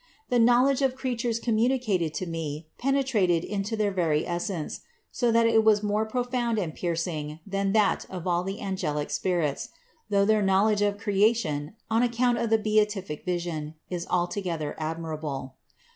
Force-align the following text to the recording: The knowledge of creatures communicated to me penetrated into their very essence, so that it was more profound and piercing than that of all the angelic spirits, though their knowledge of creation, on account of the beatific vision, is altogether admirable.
The 0.29 0.39
knowledge 0.39 0.81
of 0.81 0.95
creatures 0.95 1.39
communicated 1.39 2.11
to 2.15 2.25
me 2.25 2.67
penetrated 2.79 3.43
into 3.43 3.75
their 3.77 3.91
very 3.91 4.25
essence, 4.25 4.79
so 5.11 5.31
that 5.31 5.45
it 5.45 5.63
was 5.63 5.83
more 5.83 6.07
profound 6.07 6.57
and 6.57 6.73
piercing 6.73 7.39
than 7.45 7.73
that 7.73 8.07
of 8.09 8.25
all 8.25 8.43
the 8.43 8.59
angelic 8.61 9.11
spirits, 9.11 9.69
though 10.09 10.25
their 10.25 10.41
knowledge 10.41 10.81
of 10.81 10.97
creation, 10.97 11.75
on 11.91 12.01
account 12.01 12.39
of 12.39 12.49
the 12.49 12.57
beatific 12.57 13.23
vision, 13.25 13.75
is 13.91 14.07
altogether 14.09 14.75
admirable. 14.79 15.53